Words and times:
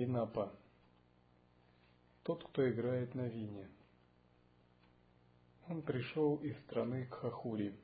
Винапа. 0.00 0.50
Тот, 2.22 2.42
кто 2.44 2.66
играет 2.70 3.14
на 3.14 3.28
вине. 3.28 3.68
Он 5.68 5.82
пришел 5.82 6.36
из 6.36 6.58
страны 6.60 7.04
Кхахури. 7.04 7.74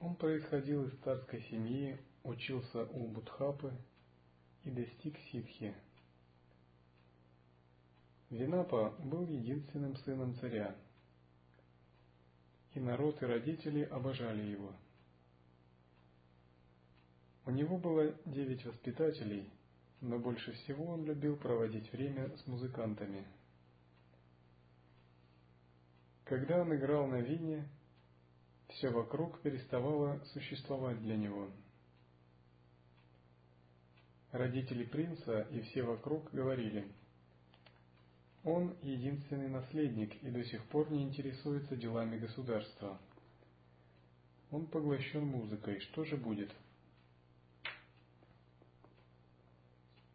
Он 0.00 0.16
происходил 0.16 0.84
из 0.88 0.98
царской 1.04 1.42
семьи, 1.42 1.96
учился 2.24 2.86
у 2.86 3.06
Будхапы 3.06 3.72
и 4.64 4.70
достиг 4.72 5.16
ситхи. 5.30 5.72
Винапа 8.30 8.96
был 8.98 9.28
единственным 9.28 9.94
сыном 9.98 10.34
царя, 10.40 10.74
и 12.72 12.80
народ 12.80 13.22
и 13.22 13.26
родители 13.26 13.82
обожали 13.82 14.42
его. 14.42 14.74
У 17.46 17.50
него 17.50 17.76
было 17.76 18.14
девять 18.24 18.64
воспитателей, 18.64 19.50
но 20.00 20.18
больше 20.18 20.52
всего 20.52 20.86
он 20.86 21.04
любил 21.04 21.36
проводить 21.36 21.92
время 21.92 22.34
с 22.38 22.46
музыкантами. 22.46 23.26
Когда 26.24 26.62
он 26.62 26.74
играл 26.74 27.06
на 27.06 27.20
вине, 27.20 27.68
все 28.68 28.88
вокруг 28.88 29.42
переставало 29.42 30.24
существовать 30.32 30.98
для 31.02 31.16
него. 31.16 31.50
Родители 34.32 34.84
принца 34.84 35.42
и 35.50 35.60
все 35.60 35.82
вокруг 35.82 36.32
говорили, 36.32 36.90
он 38.42 38.74
единственный 38.82 39.48
наследник 39.48 40.22
и 40.22 40.30
до 40.30 40.42
сих 40.44 40.64
пор 40.68 40.90
не 40.90 41.02
интересуется 41.02 41.76
делами 41.76 42.18
государства. 42.18 42.98
Он 44.50 44.66
поглощен 44.66 45.26
музыкой, 45.26 45.80
что 45.80 46.04
же 46.04 46.16
будет?— 46.16 46.50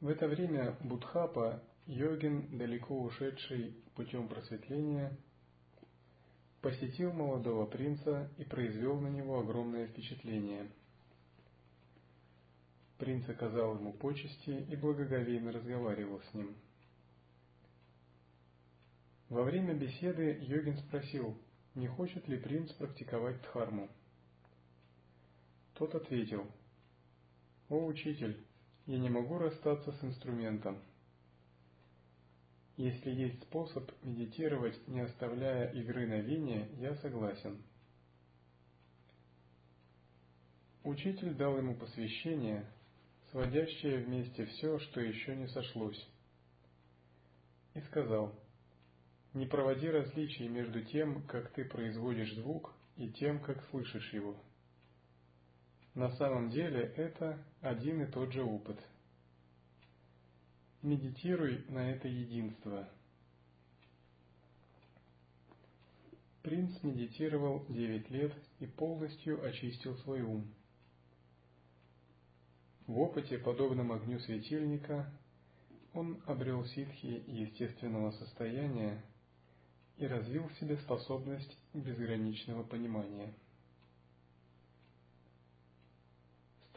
В 0.02 0.08
это 0.08 0.30
время 0.30 0.78
Будхапа, 0.80 1.62
йогин, 1.86 2.58
далеко 2.58 3.02
ушедший 3.02 3.76
путем 3.96 4.30
просветления, 4.30 5.12
посетил 6.62 7.12
молодого 7.12 7.66
принца 7.66 8.32
и 8.38 8.46
произвел 8.46 8.98
на 9.02 9.10
него 9.10 9.40
огромное 9.40 9.88
впечатление. 9.88 10.72
Принц 12.98 13.28
оказал 13.28 13.76
ему 13.76 13.92
почести 13.92 14.66
и 14.70 14.76
благоговейно 14.78 15.52
разговаривал 15.52 16.22
с 16.22 16.34
ним. 16.34 16.56
Во 19.28 19.44
время 19.44 19.74
беседы 19.74 20.40
йогин 20.42 20.78
спросил, 20.78 21.38
не 21.76 21.88
хочет 21.88 22.26
ли 22.30 22.38
принц 22.38 22.72
практиковать 22.72 23.42
дхарму. 23.42 23.90
Тот 25.74 25.94
ответил, 25.94 26.48
«О, 27.68 27.86
учитель, 27.86 28.42
я 28.90 28.98
не 28.98 29.08
могу 29.08 29.38
расстаться 29.38 29.92
с 29.92 30.04
инструментом. 30.04 30.82
Если 32.76 33.12
есть 33.12 33.40
способ 33.44 33.92
медитировать, 34.02 34.76
не 34.88 35.02
оставляя 35.02 35.72
игры 35.74 36.08
на 36.08 36.22
вине, 36.22 36.68
я 36.80 36.96
согласен. 36.96 37.62
Учитель 40.84 41.36
дал 41.36 41.60
ему 41.60 41.76
посвящение, 41.76 42.66
сводящее 43.30 44.06
вместе 44.06 44.48
все, 44.48 44.80
что 44.80 45.02
еще 45.02 45.36
не 45.36 45.48
сошлось, 45.50 46.10
и 47.76 47.82
сказал, 47.82 48.34
«Не 49.36 49.46
проводи 49.46 49.88
различий 49.88 50.48
между 50.48 50.84
тем, 50.86 51.22
как 51.28 51.52
ты 51.52 51.64
производишь 51.64 52.34
звук, 52.34 52.74
и 52.96 53.08
тем, 53.12 53.40
как 53.40 53.64
слышишь 53.70 54.12
его». 54.14 54.36
На 56.00 56.12
самом 56.12 56.50
деле 56.50 56.94
это 56.96 57.38
один 57.60 58.02
и 58.02 58.06
тот 58.06 58.32
же 58.32 58.42
опыт. 58.42 58.80
Медитируй 60.82 61.66
на 61.68 61.92
это 61.92 62.08
единство. 62.08 62.88
Принц 66.42 66.72
медитировал 66.84 67.66
девять 67.68 68.10
лет 68.10 68.32
и 68.62 68.66
полностью 68.66 69.46
очистил 69.46 69.98
свой 69.98 70.22
ум. 70.22 70.48
В 72.88 72.98
опыте, 72.98 73.38
подобном 73.38 73.92
огню 73.92 74.20
светильника, 74.20 75.12
он 75.94 76.24
обрел 76.28 76.64
ситхи 76.64 77.26
естественного 77.28 78.12
состояния 78.12 79.04
и 79.98 80.08
развил 80.08 80.48
в 80.48 80.54
себе 80.60 80.78
способность 80.78 81.58
безграничного 81.74 82.64
понимания– 82.64 83.34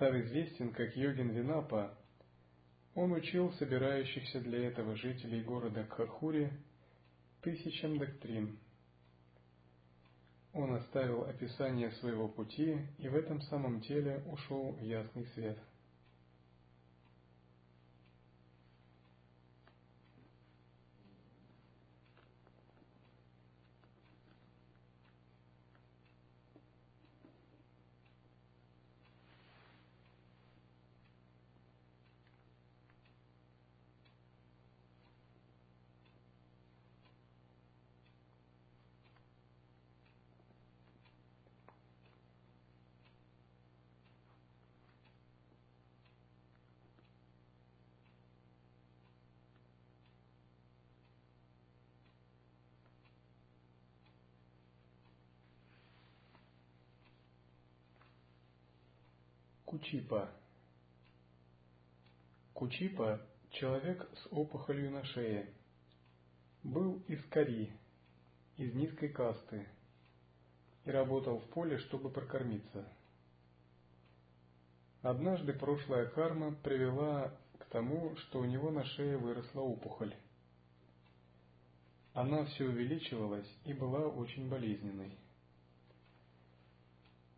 став 0.03 0.17
известен 0.17 0.73
как 0.73 0.97
йогин 0.97 1.31
Винапа, 1.31 1.97
он 2.97 3.13
учил 3.13 3.53
собирающихся 3.53 4.41
для 4.41 4.67
этого 4.67 4.97
жителей 4.97 5.43
города 5.45 5.85
Кхахури 5.85 6.51
тысячам 7.41 7.99
доктрин. 7.99 8.59
Он 10.55 10.75
оставил 10.75 11.23
описание 11.23 11.93
своего 11.93 12.27
пути 12.27 12.79
и 12.99 13.09
в 13.09 13.15
этом 13.15 13.41
самом 13.43 13.81
теле 13.83 14.25
ушел 14.27 14.73
в 14.73 14.83
ясный 14.83 15.27
свет– 15.35 15.59
Кучипа. 59.73 60.31
Кучипа– 62.53 63.27
человек 63.53 64.07
с 64.19 64.29
опухолью 64.31 64.91
на 64.91 65.03
шее. 65.03 65.51
Был 66.63 67.03
из 67.09 67.25
Кори, 67.31 67.73
из 68.59 68.75
низкой 68.75 69.09
касты, 69.09 69.67
и 70.85 70.91
работал 70.91 71.39
в 71.39 71.49
поле, 71.53 71.79
чтобы 71.79 72.11
прокормиться. 72.11 72.87
Однажды 75.01 75.55
прошлая 75.55 76.05
карма 76.05 76.55
привела 76.57 77.35
к 77.59 77.65
тому, 77.71 78.15
что 78.17 78.41
у 78.41 78.45
него 78.45 78.71
на 78.71 78.85
шее 78.85 79.17
выросла 79.17 79.63
опухоль. 79.63 80.15
Она 82.13 82.45
все 82.45 82.67
увеличивалась 82.67 83.49
и 83.65 83.73
была 83.73 84.07
очень 84.07 84.51
болезненной. 84.51 85.17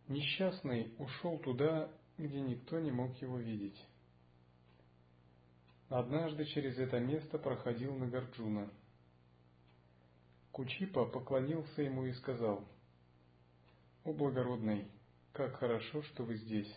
Несчастный 0.09 0.93
ушел 0.97 1.39
туда, 1.39 1.89
где 2.17 2.39
никто 2.39 2.79
не 2.79 2.91
мог 2.91 3.15
его 3.21 3.37
видеть. 3.37 3.77
Однажды 5.89 6.45
через 6.45 6.77
это 6.77 6.99
место 6.99 7.37
проходил 7.37 7.95
Нагарджуна. 7.95 8.71
Кучипа 10.51 11.05
поклонился 11.05 11.81
ему 11.81 12.05
и 12.05 12.13
сказал, 12.13 12.65
«О 14.03 14.13
благородный, 14.13 14.87
как 15.33 15.57
хорошо, 15.57 16.01
что 16.03 16.23
вы 16.23 16.37
здесь. 16.37 16.73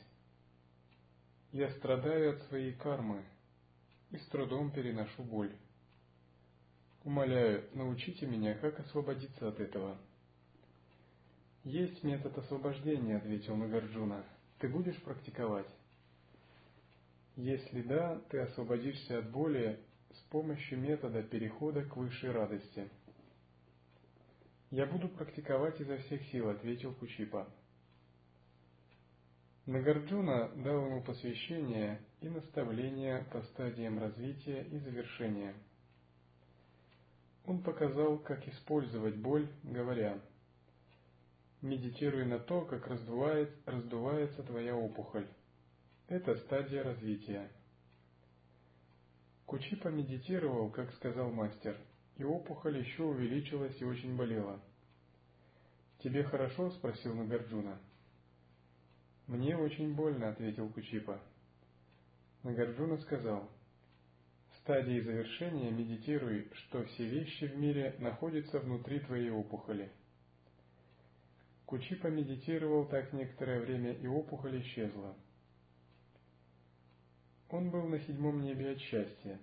Я 1.52 1.70
страдаю 1.76 2.37
от 2.37 2.43
своей 2.49 2.73
кармы 2.73 3.25
и 4.11 4.19
с 4.19 4.26
трудом 4.26 4.73
переношу 4.73 5.23
боль. 5.23 5.56
Умоляю, 7.05 7.69
научите 7.75 8.26
меня, 8.26 8.55
как 8.55 8.81
освободиться 8.81 9.49
от 9.49 9.61
этого». 9.61 9.96
«Есть 11.64 12.02
метод 12.02 12.37
освобождения»,— 12.37 13.17
ответил 13.19 13.56
Нагарджуна 13.56 14.25
ты 14.58 14.69
будешь 14.69 15.00
практиковать? 15.02 15.66
Если 17.37 17.82
да, 17.82 18.20
ты 18.28 18.40
освободишься 18.40 19.19
от 19.19 19.31
боли 19.31 19.78
с 20.12 20.19
помощью 20.31 20.78
метода 20.81 21.22
перехода 21.22 21.84
к 21.84 21.96
высшей 21.96 22.32
радости. 22.32 22.88
Я 24.70 24.87
буду 24.87 25.08
практиковать 25.08 25.81
изо 25.81 25.96
всех 25.99 26.22
сил, 26.26 26.50
ответил 26.50 26.93
Кучипа. 26.94 27.49
Нагарджуна 29.66 30.49
дал 30.56 30.87
ему 30.87 31.02
посвящение 31.02 32.00
и 32.20 32.28
наставления 32.28 33.25
по 33.31 33.43
стадиям 33.43 33.99
развития 33.99 34.62
и 34.64 34.78
завершения. 34.78 35.54
Он 37.44 37.62
показал, 37.62 38.19
как 38.19 38.46
использовать 38.49 39.16
боль, 39.16 39.49
говоря– 39.62 40.20
медитируя 41.62 42.25
на 42.25 42.38
то, 42.38 42.62
как 42.62 42.87
раздувает, 42.87 43.50
раздувается 43.66 44.43
твоя 44.43 44.76
опухоль. 44.76 45.26
Это 46.08 46.37
стадия 46.37 46.82
развития. 46.82 47.50
Кучипа 49.46 49.88
медитировал, 49.88 50.70
как 50.70 50.93
сказал 50.94 51.31
мастер, 51.31 51.76
и 52.16 52.25
опухоль 52.25 52.78
еще 52.78 53.05
увеличилась 53.05 53.81
и 53.81 53.84
очень 53.84 54.16
болела. 54.16 54.60
«Тебе 55.99 56.22
хорошо?»– 56.22 56.70
спросил 56.78 57.14
Нагарджуна. 57.14 57.81
«Мне 59.26 59.56
очень 59.56 59.94
больно»,– 59.94 60.28
ответил 60.31 60.69
Кучипа. 60.70 61.20
Нагарджуна 62.44 62.99
сказал, 62.99 63.50
«В 64.52 64.56
стадии 64.58 65.00
завершения 65.00 65.70
медитируй, 65.70 66.50
что 66.52 66.84
все 66.84 67.08
вещи 67.08 67.46
в 67.46 67.56
мире 67.56 67.96
находятся 67.99 68.61
внутри 68.61 69.00
твоей 69.00 69.31
опухоли». 69.31 69.90
Кучипа 71.69 72.06
медитировал 72.06 72.87
так 72.87 73.12
некоторое 73.12 73.61
время, 73.61 73.93
и 73.93 74.06
опухоль 74.06 74.59
исчезла. 74.62 75.15
Он 77.50 77.69
был 77.69 77.87
на 77.88 78.00
седьмом 78.00 78.41
небе 78.41 78.70
от 78.70 78.81
счастья. 78.81 79.38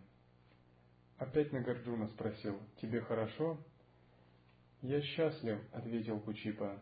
Опять 1.20 1.54
Нагарджуна 1.54 2.08
спросил, 2.08 2.60
«Тебе 2.82 3.02
хорошо?» 3.02 3.60
«Я 4.82 5.04
счастлив»,— 5.04 5.60
ответил 5.72 6.20
Кучипа. 6.20 6.82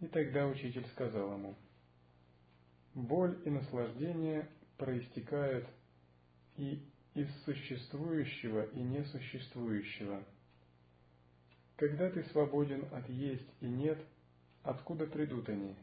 И 0.00 0.06
тогда 0.08 0.46
учитель 0.46 0.86
сказал 0.88 1.32
ему, 1.32 1.56
«Боль 2.92 3.40
и 3.46 3.48
наслаждение 3.48 4.46
проистекают 4.76 5.66
и 6.58 6.86
из 7.14 7.34
существующего 7.44 8.66
и 8.72 8.80
несуществующего. 8.82 10.22
Когда 11.76 12.10
ты 12.10 12.24
свободен 12.24 12.84
от 12.92 13.08
есть 13.08 13.48
и 13.62 13.66
нет, 13.66 13.98
откуда 14.62 15.06
придут 15.06 15.48
они? 15.48 15.76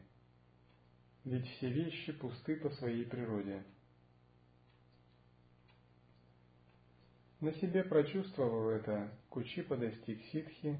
Ведь 1.24 1.46
все 1.46 1.70
вещи 1.70 2.12
пусты 2.12 2.56
по 2.56 2.70
своей 2.70 3.04
природе». 3.04 3.62
На 7.40 7.52
себе 7.52 7.84
прочувствовав 7.84 8.80
это, 8.80 9.12
Кучипа 9.28 9.76
достиг 9.76 10.20
ситхи 10.32 10.78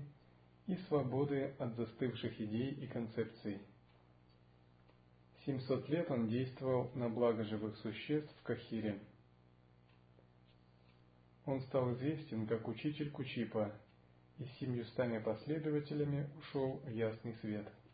и 0.67 0.75
свободы 0.89 1.55
от 1.59 1.77
застывших 1.77 2.41
идей 2.41 2.73
и 2.73 2.87
концепций. 2.87 3.61
Семьсот 5.45 5.89
лет 5.91 6.11
он 6.11 6.29
действовал 6.29 6.91
на 6.95 7.11
благо 7.11 7.45
живых 7.45 7.77
существ 7.77 8.35
в 8.41 8.43
Кахире. 8.43 8.99
Он 11.45 11.61
стал 11.61 11.93
известен 11.95 12.47
как 12.47 12.67
учитель 12.67 13.11
Кучипа 13.11 13.73
и 14.39 14.45
с 14.45 14.59
семьюстами 14.59 15.19
последователями 15.19 16.29
ушел 16.39 16.81
в 16.85 16.89
ясный 16.89 17.35
свет– 17.43 17.71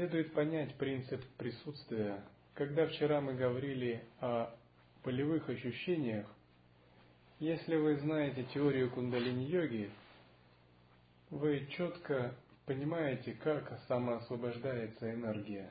Следует 0.00 0.32
понять 0.32 0.74
принцип 0.76 1.22
присутствия. 1.36 2.24
Когда 2.54 2.86
вчера 2.86 3.20
мы 3.20 3.34
говорили 3.34 4.02
о 4.20 4.48
полевых 5.02 5.46
ощущениях, 5.50 6.26
если 7.38 7.76
вы 7.76 7.98
знаете 7.98 8.44
теорию 8.44 8.90
кундалини-йоги, 8.90 9.90
вы 11.28 11.66
четко 11.72 12.34
понимаете, 12.64 13.34
как 13.34 13.78
самоосвобождается 13.88 15.12
энергия. 15.12 15.70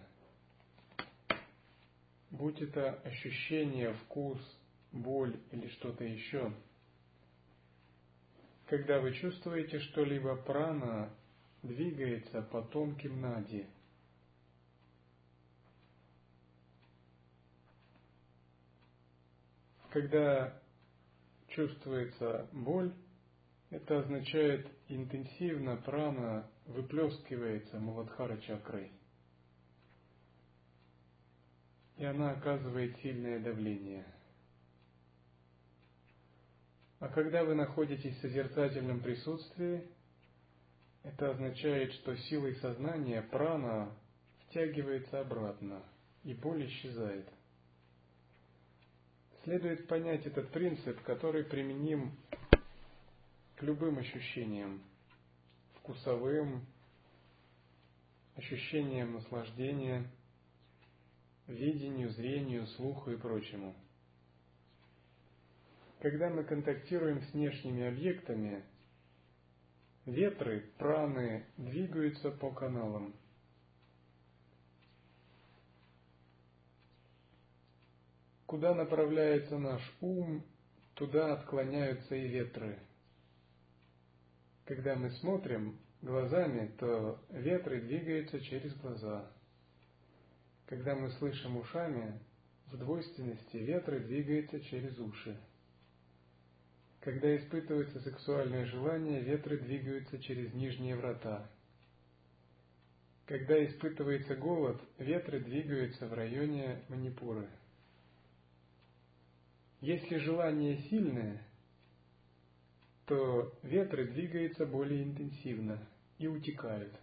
Будь 2.30 2.62
это 2.62 3.00
ощущение, 3.04 3.94
вкус, 3.94 4.40
боль 4.92 5.40
или 5.52 5.70
что-то 5.70 6.04
еще. 6.04 6.54
Когда 8.68 9.00
вы 9.00 9.14
чувствуете 9.14 9.80
что-либо, 9.80 10.36
прана 10.36 11.10
двигается 11.64 12.44
по 12.44 12.62
тонким 12.62 13.22
нади– 13.22 13.66
Когда 19.92 20.54
чувствуется 21.48 22.48
боль, 22.54 22.94
это 23.72 24.00
означает 24.00 24.68
интенсивно 24.88 25.78
прана 25.78 26.50
выплескивается 26.66 27.80
Муладхара 27.80 28.38
чакрой. 28.38 28.92
И 31.98 32.06
она 32.06 32.32
оказывает 32.32 32.98
сильное 33.00 33.40
давление. 33.40 34.06
А 37.00 37.08
когда 37.08 37.44
вы 37.44 37.56
находитесь 37.56 38.16
в 38.18 38.22
созерцательном 38.22 39.02
присутствии, 39.02 39.88
это 41.04 41.32
означает, 41.32 41.94
что 41.94 42.16
силой 42.16 42.56
сознания 42.58 43.22
прана 43.24 43.92
втягивается 44.46 45.22
обратно, 45.22 45.84
и 46.24 46.34
боль 46.34 46.66
исчезает 46.68 47.28
следует 49.44 49.88
понять 49.88 50.26
этот 50.26 50.50
принцип, 50.52 51.02
который 51.04 51.44
применим 51.44 52.12
к 53.56 53.64
любым 53.64 53.98
ощущениям, 53.98 54.82
вкусовым, 55.76 56.66
ощущениям 58.36 59.14
наслаждения, 59.14 60.10
видению, 61.48 62.10
зрению, 62.12 62.68
слуху 62.68 63.12
и 63.12 63.18
прочему. 63.18 63.76
Когда 66.00 66.30
мы 66.30 66.44
контактируем 66.44 67.22
с 67.22 67.34
внешними 67.34 67.88
объектами, 67.88 68.64
ветры, 70.06 70.72
праны 70.78 71.46
двигаются 71.58 72.32
по 72.32 72.52
каналам– 72.52 73.14
Куда 78.50 78.74
направляется 78.74 79.60
наш 79.60 79.80
ум, 80.02 80.44
туда 80.96 81.34
отклоняются 81.34 82.16
и 82.16 82.28
ветры. 82.28 82.80
Когда 84.66 84.96
мы 84.96 85.12
смотрим 85.12 85.78
глазами, 86.02 86.72
то 86.80 87.22
ветры 87.30 87.80
двигаются 87.80 88.40
через 88.42 88.74
глаза. 88.78 89.32
Когда 90.66 90.96
мы 90.96 91.12
слышим 91.12 91.58
ушами, 91.58 92.20
в 92.72 92.78
двойственности 92.78 93.58
ветры 93.58 94.00
двигаются 94.00 94.60
через 94.62 94.98
уши. 94.98 95.40
Когда 97.02 97.38
испытывается 97.38 98.00
сексуальное 98.00 98.66
желание, 98.66 99.22
ветры 99.22 99.60
двигаются 99.60 100.18
через 100.18 100.52
нижние 100.56 100.96
врата. 100.96 101.48
Когда 103.28 103.64
испытывается 103.64 104.36
голод, 104.36 104.82
ветры 104.98 105.40
двигаются 105.40 106.08
в 106.08 106.16
районе 106.16 106.82
манипуры. 106.90 107.48
Если 109.82 110.18
желание 110.18 110.78
сильное, 110.90 111.42
то 113.06 113.54
ветры 113.64 114.08
двигаются 114.12 114.66
более 114.66 115.04
интенсивно 115.04 115.80
и 116.18 116.28
утекают. 116.28 116.94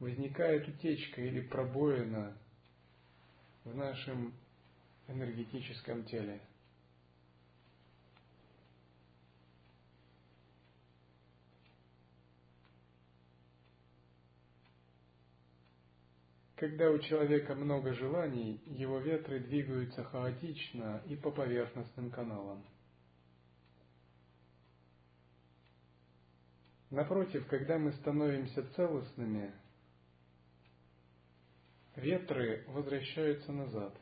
Возникает 0.00 0.66
утечка 0.68 1.22
или 1.22 1.40
пробоина 1.40 2.36
в 3.64 3.74
нашем 3.76 4.34
энергетическом 5.06 6.04
теле. 6.04 6.40
Когда 16.62 16.92
у 16.92 16.98
человека 17.00 17.56
много 17.56 17.92
желаний, 17.92 18.62
его 18.66 19.00
ветры 19.00 19.40
двигаются 19.40 20.04
хаотично 20.04 21.02
и 21.08 21.16
по 21.16 21.32
поверхностным 21.32 22.08
каналам. 22.08 22.64
Напротив, 26.90 27.48
когда 27.48 27.78
мы 27.78 27.90
становимся 27.94 28.62
целостными, 28.76 29.52
ветры 31.96 32.64
возвращаются 32.68 33.50
назад. 33.50 34.00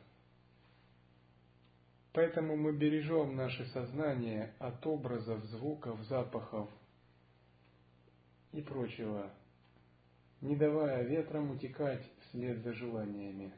Поэтому 2.13 2.57
мы 2.57 2.77
бережем 2.77 3.35
наше 3.35 3.65
сознание 3.69 4.53
от 4.59 4.85
образов, 4.85 5.43
звуков, 5.45 5.99
запахов 6.03 6.69
и 8.51 8.61
прочего, 8.61 9.33
не 10.41 10.55
давая 10.55 11.01
ветрам 11.01 11.49
утекать 11.49 12.07
вслед 12.31 12.63
за 12.63 12.73
желаниями, 12.73 13.53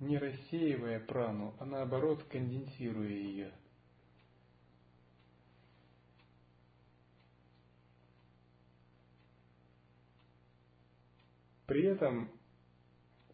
не 0.00 0.18
рассеивая 0.18 1.00
прану, 1.00 1.54
а 1.58 1.64
наоборот 1.64 2.24
конденсируя 2.24 3.08
ее. 3.08 3.52
При 11.66 11.84
этом 11.84 12.30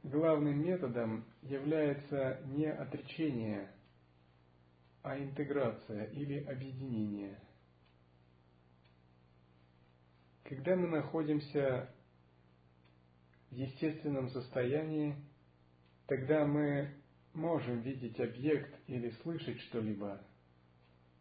главным 0.03 0.63
методом 0.63 1.25
является 1.43 2.41
не 2.47 2.67
отречение, 2.67 3.71
а 5.03 5.19
интеграция 5.19 6.05
или 6.07 6.45
объединение. 6.45 7.39
Когда 10.45 10.77
мы 10.77 10.89
находимся 10.89 11.95
естественном 13.53 14.29
состоянии, 14.31 15.17
тогда 16.07 16.47
мы 16.47 16.91
можем 17.35 17.81
видеть 17.81 18.19
объект 18.21 18.75
или 18.87 19.11
слышать 19.23 19.59
что-либо, 19.61 20.21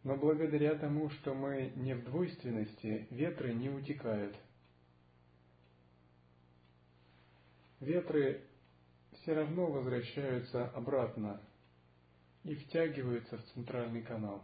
но 0.04 0.16
благодаря 0.18 0.76
тому, 0.76 1.10
что 1.10 1.34
мы 1.34 1.72
не 1.76 1.94
в 1.94 2.04
двойственности, 2.06 3.08
ветры 3.12 3.54
не 3.54 3.70
утекают. 3.70 4.36
Ветры 7.80 8.44
все 9.14 9.34
равно 9.34 9.68
возвращаются 9.68 10.70
обратно 10.70 11.42
и 12.44 12.56
втягиваются 12.56 13.38
в 13.38 13.44
центральный 13.54 14.02
канал. 14.02 14.44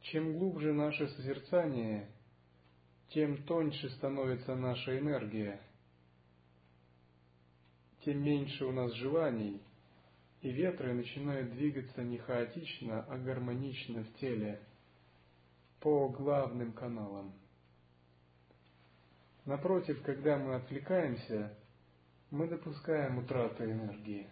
Чем 0.00 0.36
глубже 0.36 0.72
наше 0.72 1.08
созерцание, 1.08 2.11
тем 3.14 3.42
тоньше 3.44 3.90
становится 3.90 4.54
наша 4.54 4.98
энергия, 4.98 5.60
тем 8.04 8.22
меньше 8.22 8.64
у 8.64 8.72
нас 8.72 8.92
желаний, 8.94 9.62
и 10.40 10.50
ветры 10.50 10.92
начинают 10.94 11.52
двигаться 11.52 12.02
не 12.02 12.18
хаотично, 12.18 13.04
а 13.08 13.18
гармонично 13.18 14.02
в 14.02 14.14
теле, 14.14 14.60
по 15.80 16.08
главным 16.08 16.72
каналам. 16.72 17.32
Напротив, 19.44 20.02
когда 20.02 20.38
мы 20.38 20.54
отвлекаемся, 20.54 21.56
мы 22.30 22.48
допускаем 22.48 23.18
утрату 23.18 23.64
энергии. 23.64 24.28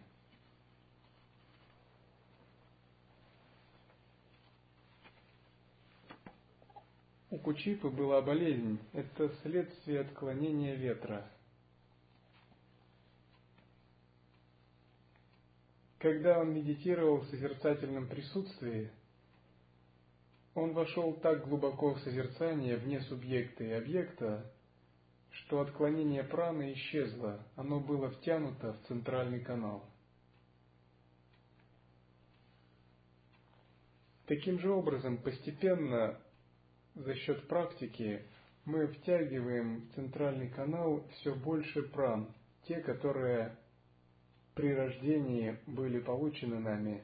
У 7.30 7.38
Кучипы 7.38 7.88
была 7.90 8.20
болезнь. 8.22 8.80
Это 8.92 9.32
следствие 9.42 10.00
отклонения 10.00 10.74
ветра. 10.74 11.30
Когда 15.98 16.40
он 16.40 16.52
медитировал 16.52 17.18
в 17.18 17.26
созерцательном 17.26 18.08
присутствии, 18.08 18.90
он 20.54 20.72
вошел 20.72 21.14
так 21.14 21.46
глубоко 21.46 21.94
в 21.94 22.00
созерцание 22.00 22.76
вне 22.76 23.00
субъекта 23.02 23.62
и 23.62 23.70
объекта, 23.70 24.50
что 25.30 25.60
отклонение 25.60 26.24
праны 26.24 26.72
исчезло, 26.72 27.46
оно 27.54 27.78
было 27.78 28.10
втянуто 28.10 28.72
в 28.72 28.88
центральный 28.88 29.40
канал. 29.40 29.84
Таким 34.26 34.58
же 34.58 34.72
образом, 34.72 35.18
постепенно, 35.18 36.18
за 37.00 37.14
счет 37.14 37.46
практики, 37.48 38.22
мы 38.64 38.86
втягиваем 38.86 39.80
в 39.80 39.94
центральный 39.94 40.48
канал 40.48 41.06
все 41.12 41.34
больше 41.34 41.82
пран, 41.82 42.32
те, 42.64 42.80
которые 42.80 43.56
при 44.54 44.74
рождении 44.74 45.58
были 45.66 45.98
получены 46.00 46.58
нами 46.58 47.02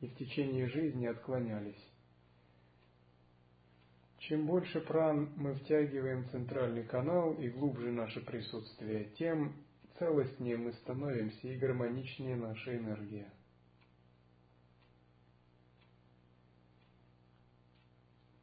и 0.00 0.06
в 0.06 0.14
течение 0.16 0.68
жизни 0.68 1.06
отклонялись. 1.06 1.82
Чем 4.18 4.46
больше 4.46 4.80
пран 4.80 5.32
мы 5.36 5.54
втягиваем 5.54 6.24
в 6.24 6.30
центральный 6.30 6.84
канал 6.84 7.32
и 7.34 7.48
глубже 7.48 7.90
наше 7.90 8.20
присутствие, 8.20 9.06
тем 9.18 9.54
целостнее 9.98 10.58
мы 10.58 10.72
становимся 10.74 11.48
и 11.48 11.56
гармоничнее 11.56 12.36
наша 12.36 12.76
энергия. 12.76 13.32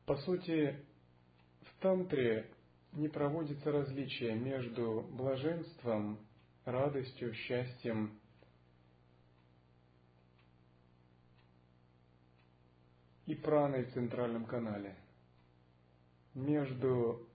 По 0.05 0.15
сути, 0.17 0.75
тантре 1.85 2.49
не 2.93 3.07
проводится 3.07 3.71
различие 3.71 4.33
между 4.33 5.07
блаженством, 5.11 6.17
радостью, 6.65 7.31
счастьем 7.35 8.19
и 13.27 13.35
праной 13.35 13.83
в 13.83 13.93
центральном 13.93 14.45
канале– 14.45 14.95
между 16.33 17.29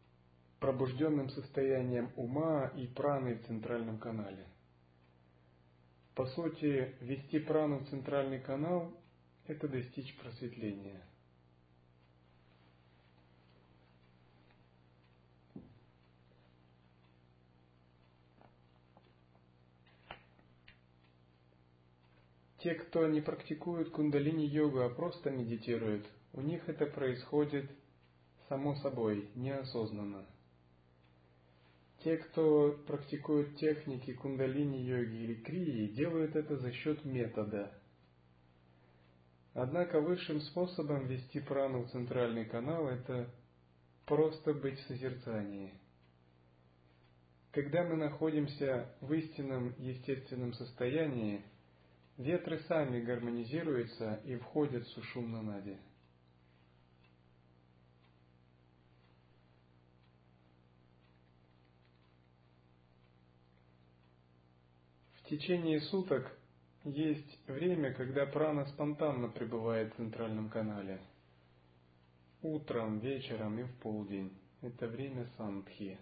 пробужденным 0.59 1.31
состоянием 1.31 2.11
ума 2.17 2.73
и 2.77 2.89
праной 2.89 3.35
в 3.37 3.47
центральном 3.47 3.99
канале. 3.99 4.45
По 6.17 6.27
сути, 6.27 6.97
ввести 7.01 7.39
прану 7.39 7.79
в 7.79 7.89
центральный 7.89 8.41
канал– 8.41 8.93
это 9.47 9.69
достичь 9.69 10.13
просветления. 10.19 11.01
Те, 22.61 22.75
кто 22.75 23.07
не 23.09 23.23
практикуют 23.23 23.91
кундалини-йогу, 23.91 24.81
а 24.81 24.91
просто 24.91 25.31
медитируют, 25.31 26.07
у 26.35 26.43
них 26.43 26.69
это 26.69 26.85
происходит 26.85 27.71
само 28.49 28.75
собой, 28.77 29.31
неосознанно. 29.35 30.27
Те, 32.05 32.19
кто 32.19 32.73
практикует 32.87 33.57
техники 33.57 34.13
кундалини-йоги 34.13 35.17
или 35.17 35.35
крии, 35.35 35.89
делают 35.89 36.37
это 36.37 36.59
за 36.59 36.71
счет 36.73 37.03
метода. 37.05 37.73
Однако 39.55 40.01
высшим 40.01 40.41
способом 40.43 41.07
вести 41.07 41.41
прану 41.41 41.85
в 41.85 41.91
центральный 41.91 42.45
канал– 42.45 42.89
это 42.89 43.31
просто 44.05 44.53
быть 44.53 44.79
в 44.79 44.87
созерцании. 44.87 45.73
Когда 47.53 47.85
мы 47.85 47.97
находимся 47.97 48.95
в 49.01 49.13
истинном 49.15 49.75
естественном 49.79 50.53
состоянии, 50.53 51.43
ветры 52.17 52.59
сами 52.61 53.01
гармонизируются 53.01 54.21
и 54.25 54.37
входят 54.37 54.85
в 54.85 54.91
сушумна 54.91 55.43
нади. 55.43 55.77
В 65.15 65.29
течение 65.29 65.81
суток 65.81 66.37
есть 66.85 67.39
время, 67.47 67.95
когда 67.95 68.27
прана 68.27 68.67
спонтанно 68.67 69.29
пребывает 69.29 69.93
в 69.93 69.97
центральном 69.97 70.49
канале. 70.49 71.01
Утром, 72.43 72.99
вечером 72.99 73.59
и 73.59 73.63
в 73.63 73.73
полдень. 73.79 74.33
Это 74.63 74.89
время 74.89 75.27
сандхи. 75.37 75.99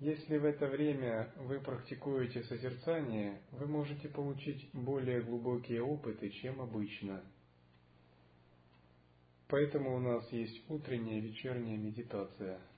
Если 0.00 0.38
в 0.38 0.46
это 0.46 0.66
время 0.66 1.30
вы 1.36 1.60
практикуете 1.60 2.42
созерцание, 2.44 3.42
вы 3.52 3.66
можете 3.66 4.08
получить 4.08 4.70
более 4.72 5.20
глубокие 5.20 5.82
опыты, 5.82 6.30
чем 6.30 6.60
обычно. 6.60 7.22
Поэтому 9.48 9.96
у 9.96 10.00
нас 10.00 10.30
есть 10.32 10.62
утренняя 10.70 11.18
и 11.18 11.20
вечерняя 11.20 11.76
медитация– 11.76 12.58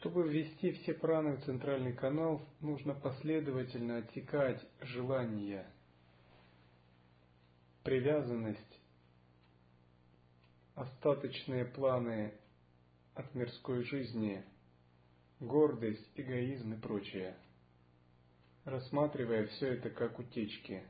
Чтобы 0.00 0.26
ввести 0.26 0.72
все 0.72 0.94
праны 0.94 1.36
в 1.36 1.44
центральный 1.44 1.92
канал, 1.92 2.40
нужно 2.62 2.94
последовательно 2.94 3.98
отсекать 3.98 4.66
желания, 4.80 5.70
привязанность, 7.84 8.80
остаточные 10.74 11.66
планы 11.66 12.32
от 13.14 13.34
мирской 13.34 13.84
жизни, 13.84 14.42
гордость, 15.38 16.10
эгоизм 16.14 16.72
и 16.72 16.80
прочее. 16.80 17.36
рассматривая 18.64 19.48
все 19.48 19.74
это 19.74 19.90
как 19.90 20.18
утечки. 20.18 20.82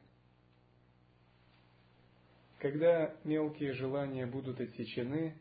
Когда 2.59 3.17
мелкие 3.25 3.73
желания 3.73 4.27
будут 4.27 4.61
отсечены, 4.61 5.37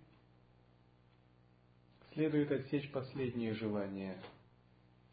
следует 2.20 2.52
отсечь 2.52 2.92
последние 2.92 3.54
желания. 3.54 4.22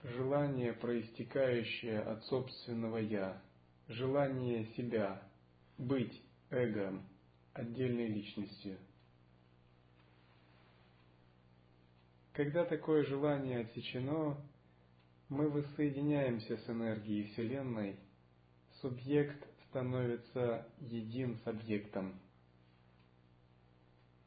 Желание, 0.03 0.73
проистекающее 0.73 2.01
от 2.01 2.25
собственного 2.25 2.97
«я», 2.97 3.41
желание 3.87 4.67
себя, 4.77 5.23
быть 5.79 6.21
эгом, 6.51 7.07
отдельной 7.53 8.09
личностью. 8.09 8.77
Когда 12.33 12.65
такое 12.65 13.05
желание 13.05 13.61
отсечено, 13.61 14.37
мы 15.29 15.49
воссоединяемся 15.49 16.57
с 16.57 16.69
энергией 16.69 17.31
Вселенной, 17.31 18.01
субъект 18.81 19.47
становится 19.69 20.67
един 20.81 21.39
с 21.39 21.47
объектом. 21.47 22.19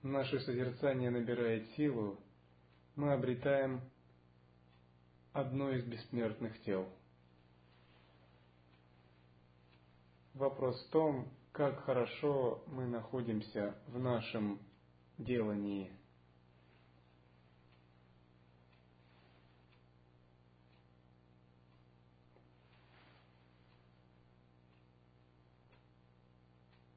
Наше 0.02 0.40
созерцание 0.40 1.10
набирает 1.10 1.70
силу, 1.72 2.18
мы 3.00 3.14
обретаем 3.14 3.80
одно 5.32 5.72
из 5.72 5.86
бессмертных 5.86 6.62
тел. 6.64 6.86
Вопрос 10.34 10.86
в 10.86 10.90
том, 10.92 11.32
как 11.54 11.80
хорошо 11.86 12.62
мы 12.68 12.88
находимся 12.88 13.74
в 13.88 13.98
нашем 14.00 14.60
делании. 15.18 15.94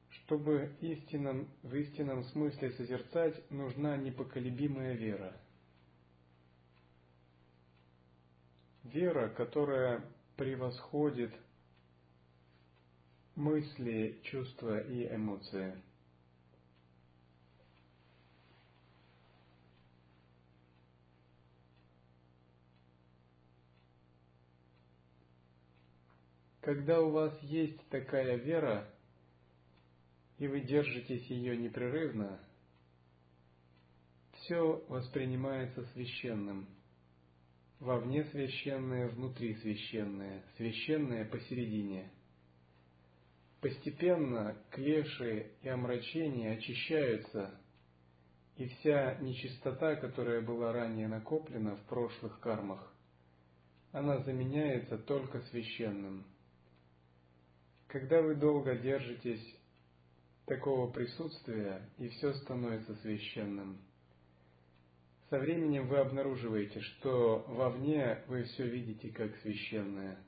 Чтобы 0.09 0.75
истинном, 0.81 1.47
в 1.61 1.73
истинном 1.73 2.25
смысле 2.25 2.71
созерцать, 2.71 3.49
нужна 3.49 3.95
непоколебимая 3.95 4.95
вера. 4.95 5.42
Вера, 8.83 9.29
которая 9.29 10.03
превосходит 10.35 11.33
мысли, 13.35 14.19
чувства 14.23 14.79
и 14.79 15.07
эмоции. 15.07 15.81
Когда 26.61 27.01
у 27.01 27.09
вас 27.09 27.37
есть 27.41 27.89
такая 27.89 28.35
вера, 28.35 28.89
и 30.37 30.47
вы 30.47 30.61
держитесь 30.61 31.25
ее 31.27 31.57
непрерывно, 31.57 32.39
все 34.31 34.83
воспринимается 34.87 35.85
священным. 35.87 36.67
Вовне 37.83 38.23
священное, 38.25 39.09
внутри 39.09 39.55
священное, 39.55 40.43
священное 40.57 41.25
посередине– 41.25 42.09
Постепенно 43.63 44.57
клеши 44.71 45.53
и 45.61 45.69
омрачения 45.69 46.57
очищаются, 46.57 47.57
и 48.57 48.67
вся 48.67 49.15
нечистота, 49.21 49.95
которая 49.95 50.41
была 50.41 50.73
ранее 50.73 51.07
накоплена 51.07 51.77
в 51.77 51.85
прошлых 51.85 52.41
кармах, 52.41 52.93
она 53.93 54.17
заменяется 54.23 54.97
только 54.97 55.39
священным. 55.43 56.25
Когда 57.87 58.21
вы 58.21 58.35
долго 58.35 58.75
держитесь 58.75 59.57
такого 60.45 60.91
присутствия, 60.91 61.89
и 61.97 62.09
все 62.09 62.33
становится 62.33 62.95
священным, 62.95 63.79
со 65.29 65.39
временем 65.39 65.87
вы 65.87 65.97
обнаруживаете, 65.97 66.81
что 66.81 67.45
вовне 67.47 68.23
вы 68.27 68.43
все 68.43 68.67
видите 68.67 69.09
как 69.09 69.35
священное– 69.37 70.17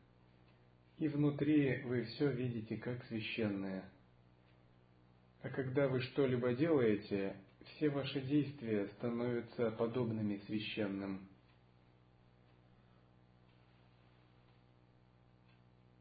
и 0.98 1.08
внутри 1.08 1.82
вы 1.84 2.04
все 2.06 2.32
видите 2.32 2.78
как 2.78 3.04
священное. 3.06 3.84
А 5.42 5.50
когда 5.50 5.88
вы 5.88 6.02
что-либо 6.02 6.54
делаете, 6.54 7.36
все 7.66 7.90
ваши 7.90 8.22
действия 8.22 8.88
становятся 8.98 9.72
подобными 9.72 10.38
священным. 10.46 11.28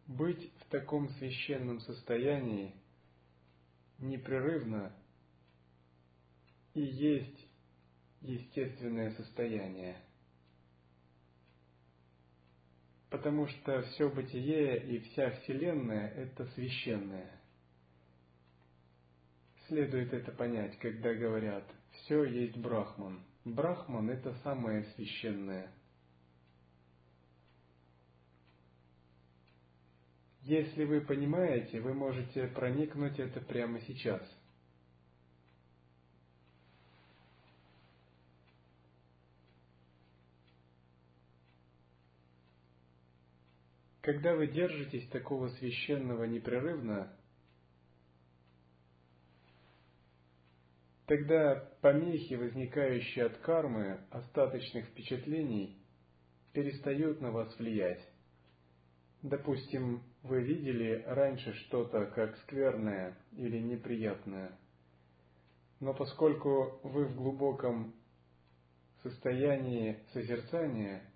Быть 0.07 0.53
в 0.61 0.71
таком 0.71 1.09
священном 1.11 1.81
состоянии 1.81 2.75
непрерывно 3.99 4.95
и 6.75 6.83
есть 6.83 7.44
естественное 8.25 9.13
состояние– 9.13 9.97
потому 13.15 13.47
что 13.47 13.81
все 13.83 14.11
бытие 14.11 14.77
и 14.77 14.99
вся 14.99 15.31
Вселенная– 15.31 16.09
это 16.17 16.47
священное. 16.47 17.31
Следует 19.69 20.13
это 20.13 20.33
понять, 20.33 20.77
когда 20.81 21.15
говорят 21.15 21.63
«все 21.93 22.25
есть 22.25 22.57
Брахман». 22.57 23.23
Брахман– 23.45 24.11
это 24.11 24.35
самое 24.43 24.83
священное. 24.97 25.71
Если 30.43 30.83
вы 30.83 31.01
понимаете, 31.01 31.81
вы 31.81 31.95
можете 31.95 32.49
проникнуть 32.49 33.21
это 33.21 33.41
прямо 33.41 33.81
сейчас– 33.83 34.29
Когда 44.05 44.35
вы 44.35 44.49
держитесь 44.49 45.09
такого 45.09 45.49
священного 45.49 46.25
непрерывно, 46.25 47.11
тогда 51.07 51.71
помехи, 51.81 52.35
возникающие 52.35 53.25
от 53.25 53.39
кармы, 53.39 54.05
остаточных 54.11 54.89
впечатлений, 54.89 55.83
перестают 56.53 57.23
на 57.23 57.31
вас 57.31 57.59
влиять. 57.59 58.07
Допустим, 59.23 60.03
вы 60.23 60.43
видели 60.43 61.03
раньше 61.07 61.55
что-то 61.55 62.05
как 62.15 62.37
скверное 62.41 63.17
или 63.33 63.59
неприятное, 63.59 64.53
но 65.81 65.95
поскольку 65.95 66.79
вы 66.83 67.07
в 67.07 67.17
глубоком 67.17 67.95
состоянии 69.03 69.99
созерцания– 70.13 71.03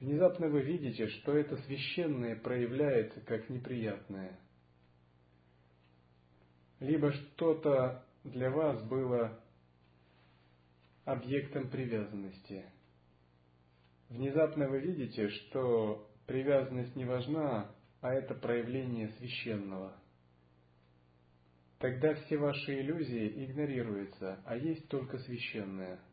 Внезапно 0.00 0.48
вы 0.48 0.62
видите, 0.62 1.08
что 1.08 1.36
это 1.36 1.58
священное 1.58 2.34
проявляется 2.34 3.20
как 3.20 3.50
неприятное. 3.50 4.40
Либо 6.80 7.12
что-то 7.12 8.02
для 8.24 8.50
вас 8.50 8.82
было 8.84 9.38
объектом 11.04 11.68
привязанности. 11.68 12.64
Внезапно 14.08 14.68
вы 14.68 14.80
видите, 14.80 15.28
что 15.28 16.10
привязанность 16.26 16.96
не 16.96 17.04
важна, 17.04 17.70
а 18.00 18.14
это 18.14 18.34
проявление 18.34 19.10
священного. 19.18 19.94
Тогда 21.78 22.14
все 22.14 22.38
ваши 22.38 22.80
иллюзии 22.80 23.44
игнорируются, 23.44 24.40
а 24.46 24.56
есть 24.56 24.88
только 24.88 25.18
священное– 25.18 26.00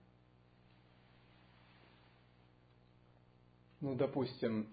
ну, 3.80 3.96
допустим, 3.96 4.68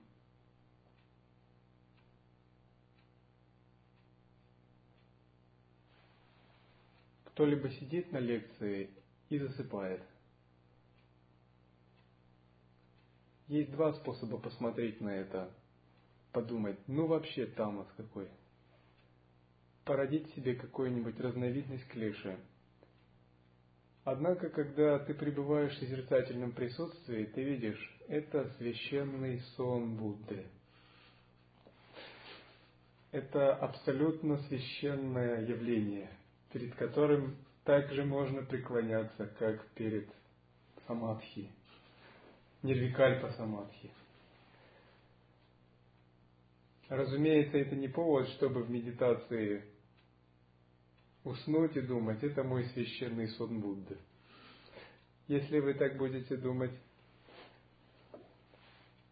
кто-либо 7.27 7.71
сидит 7.71 8.13
на 8.13 8.19
лекции 8.19 8.91
и 9.29 9.39
засыпает. 9.39 10.03
Есть 13.49 13.73
два 13.73 13.93
способа 13.95 14.39
посмотреть 14.39 15.01
на 15.01 15.11
это. 15.11 15.53
Подумать, 16.33 16.79
ну 16.87 17.07
вообще 17.07 17.47
тамас 17.47 17.87
какой. 17.97 18.29
Породить 19.85 20.33
себе 20.35 20.55
какую-нибудь 20.55 21.21
разновидность 21.21 21.87
клиши– 21.89 22.39
Однако, 24.05 24.51
когда 24.51 24.99
ты 24.99 25.15
пребываешь 25.15 25.73
в 25.73 25.79
созерцательном 25.79 26.53
присутствии, 26.53 27.25
ты 27.25 27.43
видишь, 27.43 27.99
это 28.07 28.51
священный 28.59 29.41
сон 29.57 29.97
Будды. 29.97 30.45
Это 33.13 33.55
абсолютно 33.55 34.37
священное 34.49 35.47
явление, 35.47 36.11
перед 36.53 36.75
которым 36.75 37.37
также 37.65 38.05
можно 38.05 38.43
преклоняться, 38.43 39.27
как 39.39 39.67
перед 39.69 40.09
самадхи, 40.87 41.51
нирвикальпа 42.63 43.31
самадхи. 43.33 43.91
Разумеется, 46.89 47.57
это 47.57 47.75
не 47.75 47.89
повод, 47.89 48.29
чтобы 48.31 48.65
в 48.65 48.71
медитации 48.71 49.65
уснуть 51.25 51.77
и 51.77 51.81
думать, 51.81 52.23
это 52.23 52.45
мой 52.45 52.67
священный 52.67 53.29
сон 53.29 53.61
Будды. 53.61 53.97
Если 55.27 55.59
вы 55.59 55.75
так 55.75 55.97
будете 55.97 56.37
думать, 56.37 56.73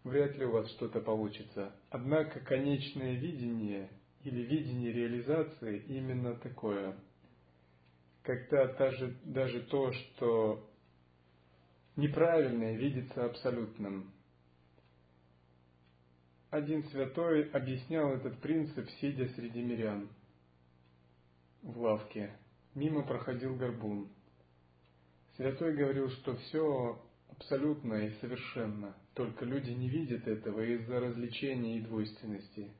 вряд 0.04 0.36
ли 0.36 0.44
у 0.44 0.52
вас 0.52 0.70
что-то 0.72 1.00
получится. 1.00 1.74
Однако 1.90 2.40
конечное 2.40 3.14
видение 3.14 3.88
или 4.24 4.42
видение 4.42 4.92
реализации 4.92 5.78
именно 5.88 6.34
такое. 6.36 6.96
Когда 8.22 8.72
даже, 8.74 9.16
даже 9.24 9.62
то, 9.62 9.92
что 9.92 10.68
неправильное, 11.96 12.76
видится 12.76 13.24
абсолютным. 13.24 14.12
Один 16.50 16.84
святой 16.84 17.48
объяснял 17.50 18.12
этот 18.12 18.38
принцип, 18.40 18.88
сидя 19.00 19.28
среди 19.30 19.62
мирян 19.62 20.08
в 21.62 21.80
лавке. 21.80 22.36
Мимо 22.74 23.02
проходил 23.02 23.56
горбун. 23.56 24.08
Святой 25.36 25.74
говорил, 25.74 26.10
что 26.10 26.36
все 26.36 27.00
абсолютно 27.28 27.94
и 27.94 28.10
совершенно, 28.20 28.94
только 29.14 29.44
люди 29.44 29.70
не 29.70 29.88
видят 29.88 30.26
этого 30.26 30.60
из-за 30.60 31.00
развлечения 31.00 31.78
и 31.78 31.82
двойственности. 31.82 32.70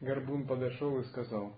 Горбун 0.00 0.46
подошел 0.46 0.98
и 1.00 1.04
сказал, 1.04 1.56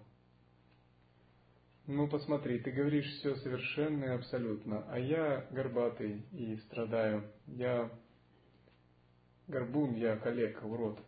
«Ну 1.87 2.07
посмотри, 2.07 2.61
ты 2.61 2.71
говоришь 2.71 3.11
все 3.19 3.35
совершенно 3.37 4.05
и 4.05 4.09
абсолютно, 4.09 4.85
а 4.91 4.99
я 4.99 5.49
горбатый 5.51 6.23
и 6.33 6.57
страдаю. 6.67 7.25
Я 7.47 7.91
горбун, 9.49 9.95
я 9.95 10.17
калека, 10.19 10.65
урод». 10.65 11.01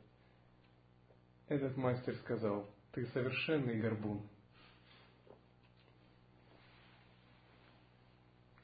Этот 1.48 1.76
мастер 1.76 2.16
сказал, 2.16 2.68
«Ты 2.92 3.06
совершенный 3.06 3.80
горбун». 3.80 4.22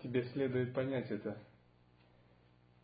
Тебе 0.02 0.22
следует 0.24 0.72
понять 0.74 1.10
это. 1.10 1.42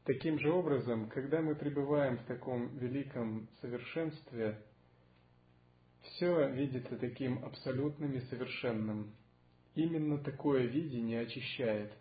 Таким 0.04 0.40
же 0.40 0.50
образом, 0.50 1.08
когда 1.08 1.40
мы 1.40 1.54
пребываем 1.54 2.18
в 2.18 2.24
таком 2.24 2.76
великом 2.78 3.48
совершенстве, 3.60 4.60
все 6.02 6.48
видится 6.48 6.96
таким 6.96 7.44
абсолютным 7.44 8.12
и 8.12 8.20
совершенным. 8.22 9.14
Именно 9.76 10.18
такое 10.18 10.66
видение 10.66 11.20
очищает. 11.20 11.92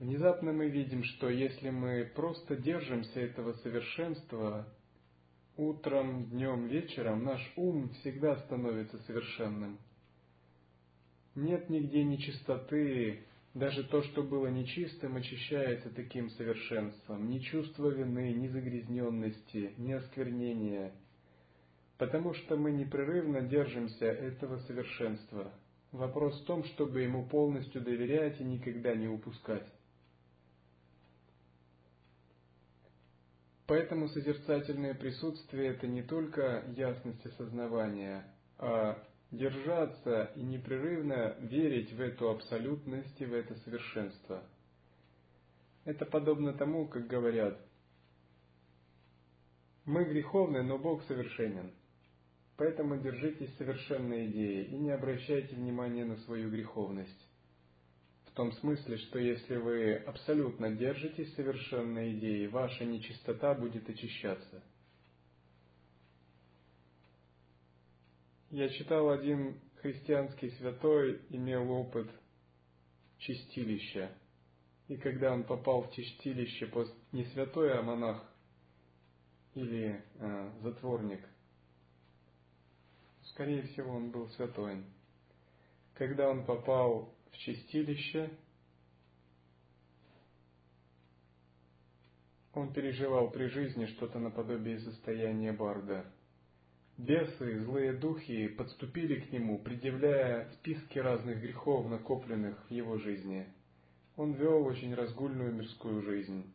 Внезапно 0.00 0.52
мы 0.52 0.68
видим, 0.68 1.04
что 1.04 1.28
если 1.28 1.70
мы 1.70 2.10
просто 2.14 2.56
держимся 2.56 3.20
этого 3.20 3.52
совершенства, 3.52 4.66
утром, 5.56 6.26
днем, 6.30 6.66
вечером 6.66 7.24
наш 7.24 7.40
ум 7.56 7.90
всегда 8.00 8.36
становится 8.36 8.98
совершенным. 9.04 9.78
Нет 11.34 11.70
нигде 11.70 12.02
ни 12.04 12.16
чистоты, 12.16 13.24
даже 13.54 13.84
то, 13.84 14.02
что 14.02 14.22
было 14.22 14.46
нечистым, 14.46 15.16
очищается 15.16 15.90
таким 15.90 16.30
совершенством. 16.30 17.28
Ни 17.28 17.40
чувства 17.40 17.88
вины, 17.88 18.32
ни 18.32 18.46
загрязненности, 18.48 19.74
ни 19.76 19.92
осквернения. 19.92 20.92
Потому 21.98 22.32
что 22.34 22.56
мы 22.56 22.72
непрерывно 22.72 23.42
держимся 23.42 24.06
этого 24.06 24.58
совершенства. 24.58 25.52
Вопрос 25.92 26.40
в 26.40 26.44
том, 26.46 26.62
чтобы 26.64 27.02
ему 27.02 27.26
полностью 27.26 27.82
доверять 27.82 28.40
и 28.40 28.44
никогда 28.44 28.94
не 28.94 29.08
упускать. 29.08 29.66
Поэтому 33.70 34.08
созерцательное 34.08 34.94
присутствие– 34.94 35.68
это 35.68 35.86
не 35.86 36.02
только 36.02 36.64
ясность 36.74 37.24
осознавания, 37.24 38.26
а 38.58 39.00
держаться 39.30 40.32
и 40.34 40.42
непрерывно 40.42 41.36
верить 41.38 41.92
в 41.92 42.00
эту 42.00 42.30
абсолютность 42.30 43.20
и 43.20 43.26
в 43.26 43.32
это 43.32 43.54
совершенство. 43.60 44.42
Это 45.84 46.04
подобно 46.04 46.52
тому, 46.52 46.88
как 46.88 47.06
говорят, 47.06 47.60
мы 49.84 50.02
греховны, 50.04 50.64
но 50.64 50.76
Бог 50.76 51.04
совершенен. 51.04 51.72
Поэтому 52.56 52.96
держитесь 52.96 53.56
совершенной 53.56 54.26
идеи 54.32 54.64
и 54.64 54.78
не 54.78 54.90
обращайте 54.90 55.54
внимания 55.54 56.04
на 56.04 56.16
свою 56.16 56.50
греховность. 56.50 57.29
В 58.30 58.34
том 58.34 58.52
смысле, 58.52 58.96
что 58.98 59.18
если 59.18 59.56
вы 59.56 59.94
абсолютно 59.94 60.70
держитесь 60.70 61.34
совершенной 61.34 62.12
идеи, 62.14 62.46
ваша 62.46 62.84
нечистота 62.84 63.54
будет 63.54 63.88
очищаться– 63.88 64.62
Я 68.50 68.68
читал, 68.68 69.10
один 69.10 69.60
христианский 69.76 70.50
святой 70.50 71.20
имел 71.28 71.70
опыт 71.70 72.10
чистилища. 73.18 74.10
И 74.88 74.96
когда 74.96 75.32
он 75.32 75.44
попал 75.44 75.82
в 75.82 75.92
чистилище, 75.92 76.68
не 77.12 77.26
святой, 77.26 77.78
а 77.78 77.82
монах 77.82 78.24
или 79.54 80.02
э, 80.16 80.50
затворник, 80.62 81.24
скорее 83.26 83.62
всего, 83.62 83.94
он 83.94 84.10
был 84.10 84.28
святой. 84.30 84.82
Когда 85.94 86.28
он 86.28 86.44
попал 86.44 87.14
в 87.32 87.38
чистилище, 87.38 88.30
он 92.52 92.72
переживал 92.72 93.30
при 93.30 93.46
жизни 93.46 93.86
что-то 93.86 94.18
наподобие 94.18 94.78
состояния 94.80 95.52
барда– 95.52 96.04
Бесы 97.00 97.60
злые 97.60 97.94
духи 97.94 98.48
подступили 98.48 99.20
к 99.20 99.32
нему, 99.32 99.58
предъявляя 99.58 100.50
списки 100.52 100.98
разных 100.98 101.40
грехов, 101.40 101.88
накопленных 101.88 102.62
в 102.68 102.70
его 102.70 102.98
жизни. 102.98 103.46
Он 104.16 104.34
вел 104.34 104.66
очень 104.66 104.94
разгульную 104.94 105.50
мирскую 105.54 106.02
жизнь 106.02 106.52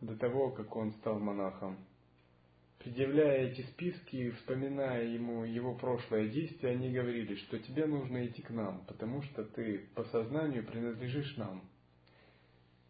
до 0.00 0.16
того, 0.16 0.50
как 0.50 0.74
он 0.74 0.90
стал 0.94 1.20
монахом. 1.20 1.76
Предъявляя 2.84 3.48
эти 3.48 3.62
списки 3.62 4.14
и 4.14 4.30
вспоминая 4.32 5.06
ему 5.06 5.42
его 5.44 5.74
прошлое 5.74 6.28
действие, 6.28 6.74
они 6.74 6.92
говорили, 6.92 7.34
что 7.36 7.58
тебе 7.58 7.86
нужно 7.86 8.26
идти 8.26 8.42
к 8.42 8.50
нам, 8.50 8.84
потому 8.84 9.22
что 9.22 9.42
ты 9.42 9.86
по 9.94 10.04
сознанию 10.04 10.66
принадлежишь 10.66 11.34
нам. 11.38 11.64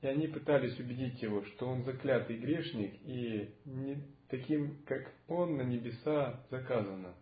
И 0.01 0.09
они 0.09 0.27
пытались 0.27 0.77
убедить 0.81 1.23
его, 1.23 1.45
что 1.45 1.69
он 1.69 1.85
заклятый 1.85 2.39
грешник 2.39 2.93
и 3.05 3.55
не, 3.67 4.03
таким, 4.29 4.83
как 4.85 5.13
он 5.29 5.59
на 5.59 5.63
небеса 5.63 6.45
заказано. 6.51 7.15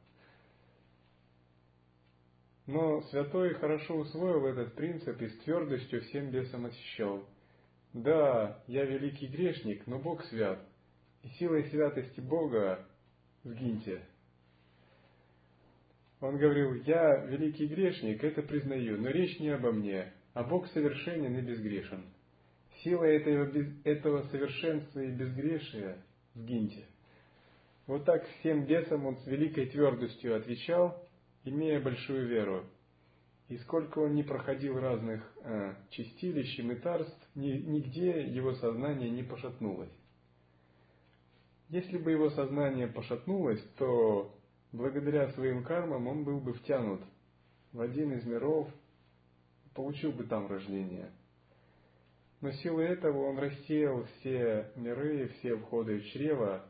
Но 2.67 3.03
святой 3.03 3.53
хорошо 3.53 3.97
усвоил 3.99 4.47
этот 4.47 4.75
принцип 4.77 5.21
и 5.21 5.29
с 5.29 5.39
твердостью 5.41 6.01
всем 6.05 6.31
бесам 6.31 6.65
осещал. 6.65 7.29
Да, 7.93 8.65
я 8.67 8.87
великий 8.87 9.27
грешник, 9.27 9.87
но 9.87 9.99
Бог 9.99 10.25
свят, 10.25 10.67
и 11.23 11.29
силой 11.39 11.65
святости 11.71 12.21
Бога 12.21 12.87
сгиньте. 13.45 14.03
Он 16.21 16.39
говорил, 16.39 16.75
я 16.85 17.25
великий 17.27 17.67
грешник, 17.67 18.23
это 18.23 18.43
признаю, 18.43 19.01
но 19.01 19.09
речь 19.09 19.41
не 19.41 19.49
обо 19.49 19.73
мне, 19.73 20.13
а 20.35 20.45
Бог 20.45 20.69
совершенен 20.69 21.37
и 21.37 21.43
безгрешен. 21.43 22.05
Силой 22.83 23.17
этого, 23.17 23.51
этого 23.85 24.23
совершенства 24.29 25.01
и 25.01 25.11
безгрешия 25.11 25.99
сгиньте. 26.35 26.87
Вот 27.87 28.05
так 28.05 28.25
всем 28.39 28.65
бесам 28.65 29.07
он 29.07 29.17
с 29.19 29.27
великой 29.27 29.67
твердостью 29.67 30.37
отвечал, 30.37 31.09
имея 31.45 31.81
большую 31.81 32.29
веру. 32.29 32.65
И 33.49 33.59
сколько 33.59 33.99
он 33.99 34.15
не 34.15 34.23
проходил 34.23 34.79
разных 34.79 35.21
э, 35.43 35.75
чистилищ 35.91 36.59
и 36.59 36.63
мытарств, 36.63 37.29
ни, 37.35 37.51
нигде 37.51 38.23
его 38.23 38.55
сознание 38.55 39.11
не 39.11 39.25
пошатнулось. 39.25 39.93
Если 41.73 41.97
бы 41.97 42.11
его 42.11 42.29
сознание 42.29 42.87
пошатнулось, 42.87 43.63
то 43.79 44.31
благодаря 44.73 45.33
своим 45.33 45.65
кармам 45.65 46.07
он 46.07 46.23
был 46.23 46.39
бы 46.39 46.53
втянут 46.53 47.01
в 47.73 47.81
один 47.81 48.13
из 48.13 48.27
миров, 48.27 48.69
получил 49.73 50.13
бы 50.13 50.25
там 50.25 50.49
рождение. 50.49 51.11
Но 52.43 52.53
силой 52.53 52.89
этого 52.89 53.27
он 53.27 53.39
рассеял 53.39 54.05
все 54.05 54.71
миры, 54.77 55.29
все 55.39 55.57
входы 55.57 56.01
в 56.01 56.05
чрево, 56.09 56.63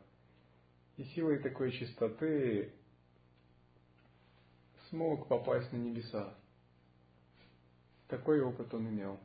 и 0.95 1.03
силой 1.03 1.39
такой 1.39 1.73
чистоты 1.73 2.71
смог 4.87 5.27
попасть 5.27 5.69
на 5.73 5.77
небеса. 5.77 6.33
Такой 8.07 8.39
опыт 8.41 8.73
он 8.73 8.87
имел. 8.87 9.19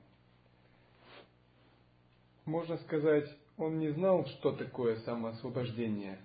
Можно 2.46 2.78
сказать, 2.78 3.28
он 3.58 3.78
не 3.78 3.90
знал, 3.90 4.24
что 4.26 4.52
такое 4.52 4.96
самоосвобождение, 5.00 6.18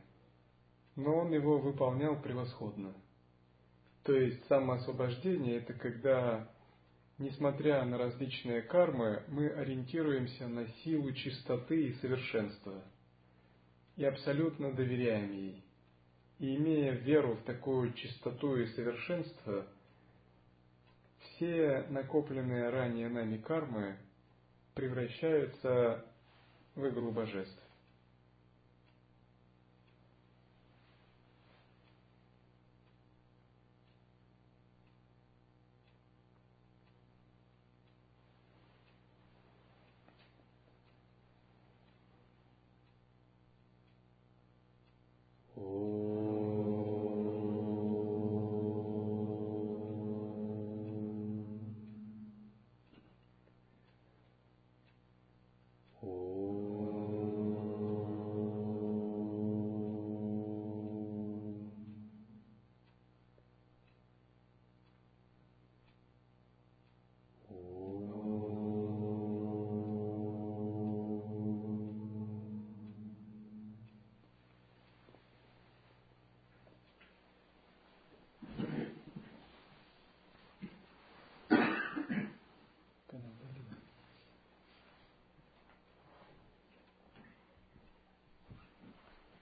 но 0.96 1.16
он 1.16 1.34
его 1.34 1.60
выполнял 1.60 2.16
превосходно. 2.22 2.94
То 4.04 4.14
есть 4.14 4.46
самоосвобождение– 4.48 5.58
это 5.58 5.74
когда, 5.74 6.50
несмотря 7.18 7.84
на 7.84 7.98
различные 7.98 8.62
кармы, 8.62 9.24
мы 9.28 9.48
ориентируемся 9.50 10.48
на 10.48 10.68
силу 10.84 11.12
чистоты 11.12 11.88
и 11.88 11.94
совершенства– 11.96 12.82
и 13.96 14.06
абсолютно 14.06 14.74
доверяем 14.74 15.32
ей. 15.32 15.64
И 16.40 16.56
имея 16.56 16.94
веру 16.94 17.36
в 17.36 17.44
такую 17.44 17.94
чистоту 17.94 18.56
и 18.58 18.66
совершенство, 18.68 19.68
все 21.20 21.86
накопленные 21.90 22.70
ранее 22.70 23.10
нами 23.10 23.38
кармы 23.38 23.98
превращаются 24.74 26.06
в 26.76 26.88
игру 26.88 27.12
божеств. 27.12 27.63